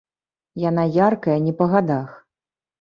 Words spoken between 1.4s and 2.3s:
не па гадах.